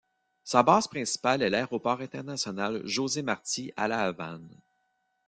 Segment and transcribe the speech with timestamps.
[0.43, 4.59] Sa base principale est l'Aéroport international José-Marti à La Havane.